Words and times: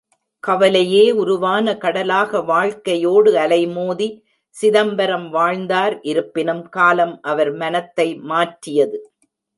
கவலையே 0.43 1.03
உருவான 1.11 1.75
கடலாக 1.77 2.41
வாழ்க்கையோடு 2.41 3.31
அலைமோதி 3.35 4.07
சிதம்பரம் 4.55 5.29
வாழ்ந்தார் 5.29 5.95
இருப்பினும் 6.01 6.65
காலம் 6.69 7.15
அவர் 7.23 7.53
மனத்தை 7.53 8.07
மாற்றியது. 8.31 8.99